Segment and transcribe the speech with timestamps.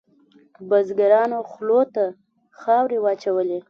[0.69, 2.03] بزګرانو خولو ته
[2.59, 3.59] خاورې واچولې.